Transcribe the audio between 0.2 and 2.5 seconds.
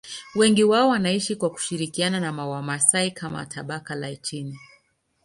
Wengi wao wanaishi kwa kushirikiana na